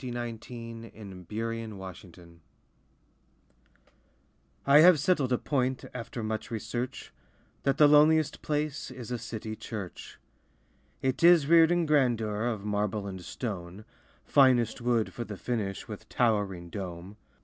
[0.03, 2.25] LIFE WAVES 78 THE CITY CHURCH
[4.65, 7.13] I have settled a point After much research,
[7.61, 10.17] That the loneliest place Is a city church.
[11.03, 13.85] It is reared in grandeur Of marble and stone,
[14.25, 17.17] Finest wood for the finish, With towering dome.